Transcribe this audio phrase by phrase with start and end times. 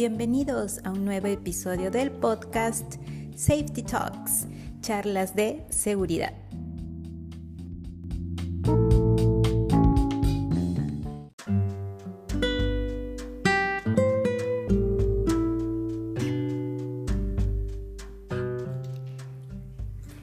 [0.00, 2.94] Bienvenidos a un nuevo episodio del podcast
[3.36, 4.46] Safety Talks,
[4.80, 6.32] charlas de seguridad.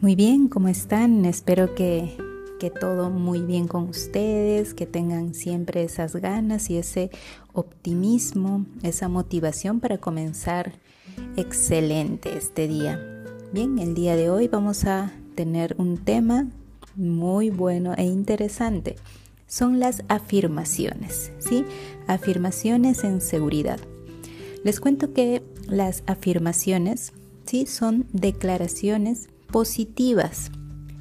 [0.00, 1.26] Muy bien, ¿cómo están?
[1.26, 2.16] Espero que
[2.58, 7.10] que todo muy bien con ustedes, que tengan siempre esas ganas y ese
[7.52, 10.72] optimismo, esa motivación para comenzar
[11.36, 13.00] excelente este día.
[13.52, 16.48] Bien, el día de hoy vamos a tener un tema
[16.96, 18.96] muy bueno e interesante.
[19.46, 21.64] Son las afirmaciones, ¿sí?
[22.06, 23.78] Afirmaciones en seguridad.
[24.64, 27.12] Les cuento que las afirmaciones,
[27.46, 27.66] ¿sí?
[27.66, 30.50] Son declaraciones positivas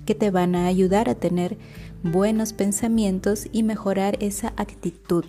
[0.08, 1.58] que te van a ayudar a tener
[2.02, 5.26] buenos pensamientos y mejorar esa actitud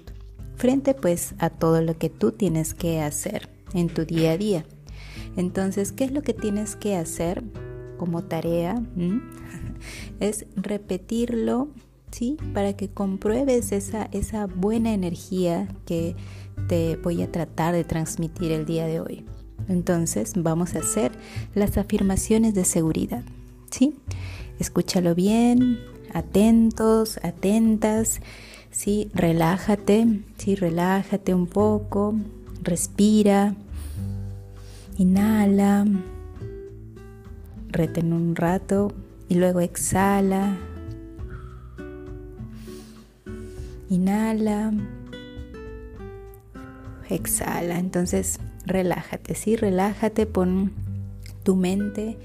[0.55, 4.65] frente pues a todo lo que tú tienes que hacer en tu día a día.
[5.37, 7.43] Entonces, ¿qué es lo que tienes que hacer
[7.99, 8.75] como tarea?
[8.75, 9.19] ¿Mm?
[10.21, 11.69] es repetirlo,
[12.13, 12.37] ¿sí?
[12.55, 16.15] Para que compruebes esa, esa buena energía que
[16.69, 19.25] te voy a tratar de transmitir el día de hoy.
[19.69, 21.13] Entonces, vamos a hacer
[21.55, 23.25] las afirmaciones de seguridad,
[23.71, 23.95] ¿sí?
[24.59, 25.79] Escúchalo bien,
[26.13, 28.21] atentos, atentas,
[28.71, 29.11] ¿sí?
[29.15, 30.57] Relájate, ¿sí?
[30.57, 32.15] Relájate un poco,
[32.63, 33.55] respira,
[34.97, 35.87] inhala,
[37.69, 38.93] retén un rato
[39.29, 40.57] y luego exhala.
[43.91, 44.73] Inhala,
[47.09, 47.79] exhala.
[47.79, 49.55] Entonces, relájate, ¿sí?
[49.55, 50.73] Relájate, pon
[51.45, 52.19] tu mente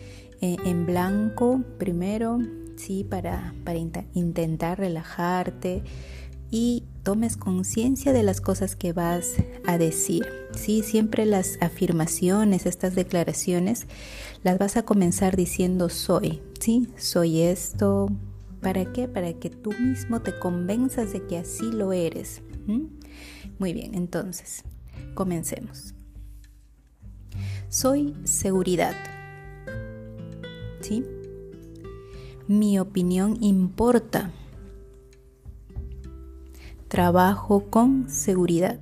[0.44, 2.38] eh, en blanco primero,
[2.76, 3.06] ¿sí?
[3.06, 3.80] Para, para
[4.14, 5.84] intentar relajarte
[6.52, 9.36] y tomes conciencia de las cosas que vas
[9.66, 10.28] a decir.
[10.54, 10.84] ¿sí?
[10.84, 13.88] Siempre las afirmaciones, estas declaraciones,
[14.44, 16.90] las vas a comenzar diciendo soy, ¿sí?
[16.98, 18.10] Soy esto.
[18.60, 19.08] ¿Para qué?
[19.08, 22.42] Para que tú mismo te convenzas de que así lo eres.
[23.60, 24.64] Muy bien, entonces,
[25.16, 25.94] comencemos.
[27.70, 29.13] Soy seguridad.
[30.84, 31.06] ¿Sí?
[32.48, 34.32] Mi opinión importa.
[36.90, 38.80] Trabajo con seguridad.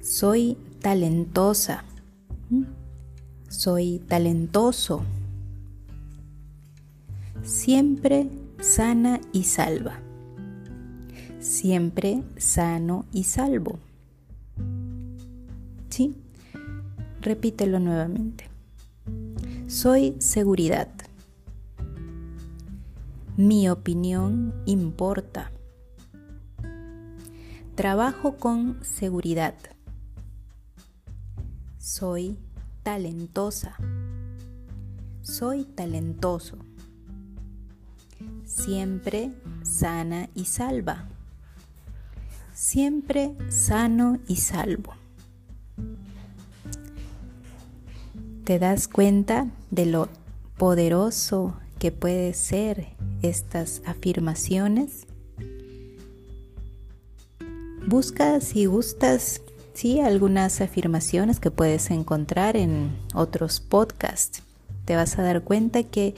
[0.00, 1.84] Soy talentosa.
[3.48, 5.02] Soy talentoso.
[7.42, 8.28] Siempre
[8.60, 10.00] sana y salva.
[11.38, 13.78] Siempre sano y salvo.
[15.88, 16.16] ¿Sí?
[17.20, 18.48] Repítelo nuevamente.
[19.68, 20.88] Soy seguridad.
[23.36, 25.52] Mi opinión importa.
[27.74, 29.56] Trabajo con seguridad.
[31.76, 32.38] Soy
[32.82, 33.76] talentosa.
[35.20, 36.56] Soy talentoso.
[38.46, 39.34] Siempre
[39.64, 41.08] sana y salva.
[42.54, 44.94] Siempre sano y salvo.
[48.48, 50.08] Te das cuenta de lo
[50.56, 52.86] poderoso que puede ser
[53.20, 55.06] estas afirmaciones.
[57.86, 59.42] Busca si gustas,
[60.02, 64.42] algunas afirmaciones que puedes encontrar en otros podcasts.
[64.86, 66.14] Te vas a dar cuenta que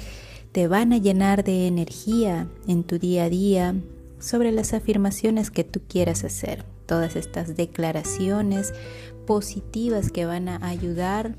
[0.52, 3.74] te van a llenar de energía en tu día a día
[4.20, 6.64] sobre las afirmaciones que tú quieras hacer.
[6.86, 8.72] Todas estas declaraciones
[9.26, 11.34] positivas que van a ayudar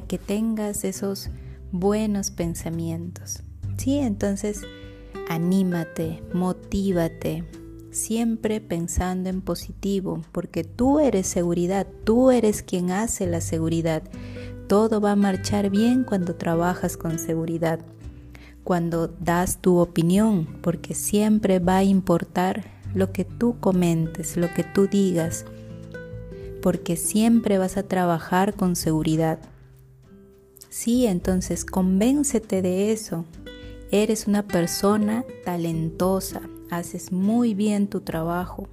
[0.00, 1.30] que tengas esos
[1.72, 3.42] buenos pensamientos.
[3.76, 4.62] Sí, entonces
[5.28, 7.44] anímate, motívate,
[7.90, 14.02] siempre pensando en positivo, porque tú eres seguridad, tú eres quien hace la seguridad.
[14.66, 17.80] Todo va a marchar bien cuando trabajas con seguridad,
[18.64, 22.64] cuando das tu opinión, porque siempre va a importar
[22.94, 25.44] lo que tú comentes, lo que tú digas,
[26.62, 29.38] porque siempre vas a trabajar con seguridad.
[30.74, 33.24] Sí, entonces convéncete de eso.
[33.92, 38.66] Eres una persona talentosa, haces muy bien tu trabajo,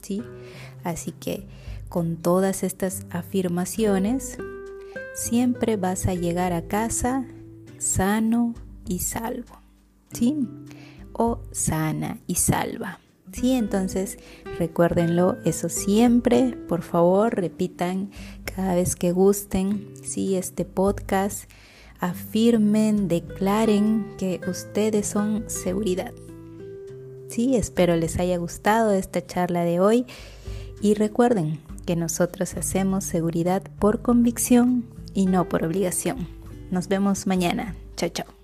[0.00, 0.22] ¿sí?
[0.84, 1.48] Así que
[1.88, 4.38] con todas estas afirmaciones,
[5.16, 7.26] siempre vas a llegar a casa
[7.78, 8.54] sano
[8.86, 9.58] y salvo,
[10.12, 10.36] ¿sí?
[11.12, 13.00] O sana y salva.
[13.32, 14.18] Sí, entonces
[14.58, 18.10] recuérdenlo, eso siempre, por favor, repitan
[18.44, 21.50] cada vez que gusten, sí, este podcast,
[22.00, 26.12] afirmen, declaren que ustedes son seguridad.
[27.28, 30.06] Sí, espero les haya gustado esta charla de hoy
[30.80, 34.84] y recuerden que nosotros hacemos seguridad por convicción
[35.14, 36.26] y no por obligación.
[36.70, 37.76] Nos vemos mañana.
[37.96, 38.37] Chao, chao.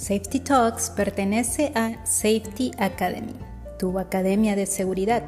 [0.00, 3.34] Safety Talks pertenece a Safety Academy,
[3.78, 5.22] tu academia de seguridad,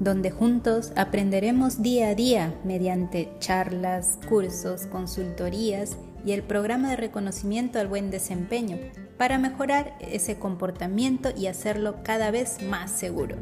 [0.00, 5.96] donde juntos aprenderemos día a día mediante charlas, cursos, consultorías
[6.26, 8.76] y el programa de reconocimiento al buen desempeño
[9.16, 13.36] para mejorar ese comportamiento y hacerlo cada vez más seguro.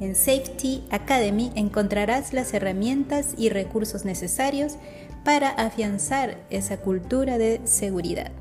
[0.00, 4.76] En Safety Academy encontrarás las herramientas y recursos necesarios
[5.22, 8.32] para afianzar esa cultura de seguridad.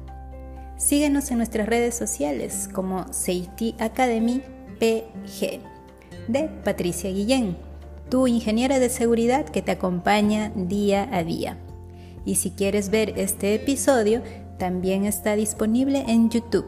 [0.79, 4.41] Síguenos en nuestras redes sociales como Safety Academy
[4.79, 5.59] PG
[6.29, 7.57] de Patricia Guillén,
[8.09, 11.57] tu ingeniera de seguridad que te acompaña día a día.
[12.23, 14.23] Y si quieres ver este episodio,
[14.57, 16.67] también está disponible en YouTube.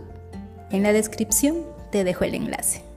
[0.71, 1.59] En la descripción
[1.89, 2.90] te dejo el enlace.